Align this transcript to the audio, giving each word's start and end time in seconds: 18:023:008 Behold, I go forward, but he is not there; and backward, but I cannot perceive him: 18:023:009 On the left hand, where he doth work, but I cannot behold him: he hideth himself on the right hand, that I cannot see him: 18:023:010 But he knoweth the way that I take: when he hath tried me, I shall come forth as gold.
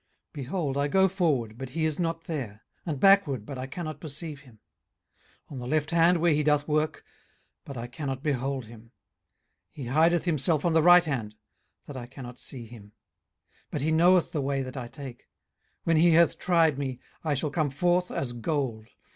18:023:008 0.33 0.33
Behold, 0.33 0.77
I 0.79 0.87
go 0.87 1.07
forward, 1.07 1.57
but 1.59 1.69
he 1.69 1.85
is 1.85 1.99
not 1.99 2.23
there; 2.23 2.63
and 2.87 2.99
backward, 2.99 3.45
but 3.45 3.59
I 3.59 3.67
cannot 3.67 3.99
perceive 3.99 4.39
him: 4.39 4.57
18:023:009 5.51 5.51
On 5.51 5.59
the 5.59 5.67
left 5.67 5.91
hand, 5.91 6.17
where 6.17 6.33
he 6.33 6.41
doth 6.41 6.67
work, 6.67 7.05
but 7.63 7.77
I 7.77 7.85
cannot 7.85 8.23
behold 8.23 8.65
him: 8.65 8.93
he 9.69 9.83
hideth 9.85 10.23
himself 10.23 10.65
on 10.65 10.73
the 10.73 10.81
right 10.81 11.05
hand, 11.05 11.35
that 11.85 11.97
I 11.97 12.07
cannot 12.07 12.39
see 12.39 12.65
him: 12.65 12.93
18:023:010 13.65 13.65
But 13.69 13.81
he 13.81 13.91
knoweth 13.91 14.31
the 14.31 14.41
way 14.41 14.63
that 14.63 14.75
I 14.75 14.87
take: 14.87 15.27
when 15.83 15.97
he 15.97 16.09
hath 16.13 16.39
tried 16.39 16.79
me, 16.79 16.99
I 17.23 17.35
shall 17.35 17.51
come 17.51 17.69
forth 17.69 18.09
as 18.09 18.33
gold. 18.33 18.87